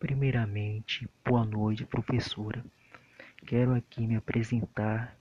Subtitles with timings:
[0.00, 2.64] Primeiramente, boa noite, professora.
[3.46, 5.14] Quero aqui me apresentar.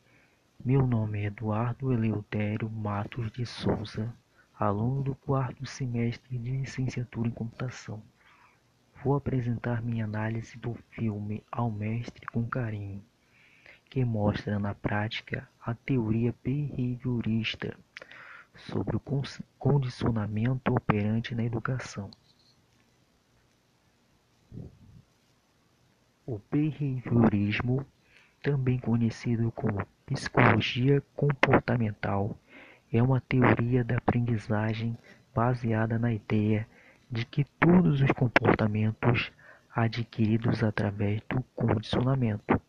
[0.64, 4.16] Meu nome é Eduardo Eleutério Matos de Souza,
[4.58, 8.02] aluno do quarto semestre de licenciatura em computação.
[9.04, 13.04] Vou apresentar minha análise do filme Ao Mestre com Carinho,
[13.90, 17.78] que mostra na prática a teoria behaviorista
[18.56, 19.02] sobre o
[19.60, 22.10] condicionamento operante na educação.
[26.32, 27.84] O behaviorismo,
[28.44, 32.38] também conhecido como psicologia comportamental,
[32.94, 34.96] é uma teoria da aprendizagem
[35.34, 36.68] baseada na ideia
[37.10, 39.32] de que todos os comportamentos
[39.74, 42.62] adquiridos através do condicionamento.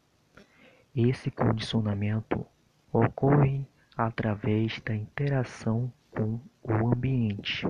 [0.96, 2.46] Esse condicionamento
[2.90, 7.68] ocorre através da interação com o ambiente.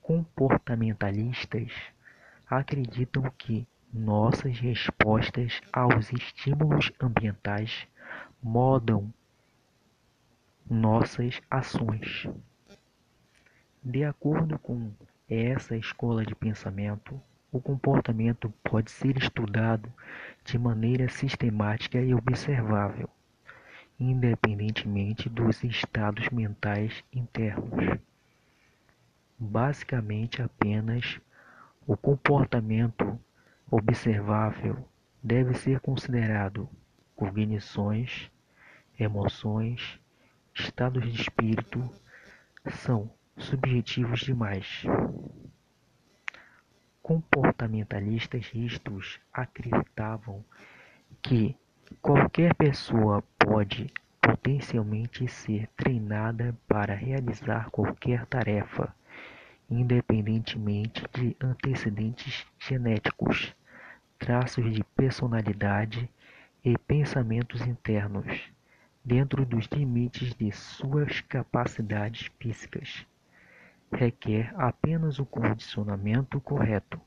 [0.00, 1.70] Comportamentalistas
[2.48, 7.86] acreditam que nossas respostas aos estímulos ambientais
[8.42, 9.12] moldam
[10.68, 12.28] nossas ações.
[13.82, 14.92] De acordo com
[15.28, 19.90] essa escola de pensamento, o comportamento pode ser estudado
[20.44, 23.08] de maneira sistemática e observável,
[23.98, 27.98] independentemente dos estados mentais internos.
[29.38, 31.18] Basicamente, apenas
[31.86, 33.18] o comportamento
[33.70, 34.88] observável
[35.22, 36.68] deve ser considerado
[37.14, 38.30] cognições,
[38.98, 40.00] emoções,
[40.54, 41.88] estados de espírito
[42.70, 44.84] são subjetivos demais.
[47.02, 50.44] Comportamentalistas estes acreditavam
[51.22, 51.56] que
[52.00, 58.94] qualquer pessoa pode potencialmente ser treinada para realizar qualquer tarefa
[59.70, 63.54] independentemente de antecedentes genéticos,
[64.18, 66.10] traços de personalidade
[66.64, 68.50] e pensamentos internos,
[69.04, 73.06] dentro dos limites de suas capacidades físicas.
[73.90, 77.00] Requer apenas o condicionamento correto.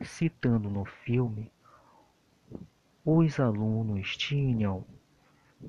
[0.00, 1.50] Citando no filme,
[3.04, 4.84] os alunos tinham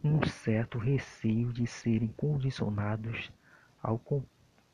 [0.04, 3.32] um certo receio de serem condicionados
[3.84, 4.00] ao,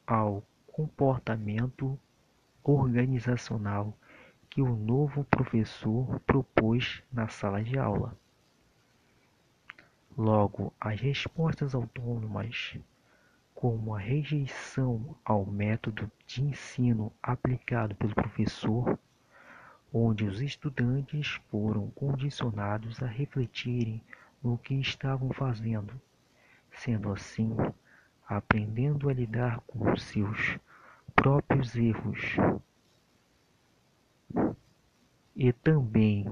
[0.06, 2.00] ao comportamento
[2.68, 3.98] organizacional
[4.50, 8.18] que o novo professor propôs na sala de aula.
[10.18, 12.78] Logo, as respostas autônomas,
[13.56, 19.00] como a rejeição ao método de ensino aplicado pelo professor,
[19.94, 24.04] onde os estudantes foram condicionados a refletirem
[24.44, 25.94] no que estavam fazendo.
[26.72, 27.56] Sendo assim,
[28.28, 30.60] aprendendo a lidar com seus
[31.28, 32.38] próprios erros
[35.36, 36.26] e também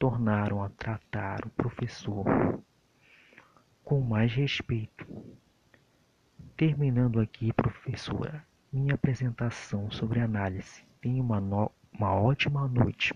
[0.00, 2.24] tornaram a tratar o professor
[3.84, 5.06] com mais respeito.
[6.56, 10.82] Terminando aqui, professora, minha apresentação sobre análise.
[11.00, 11.70] Tenha uma, no...
[11.92, 13.14] uma ótima noite.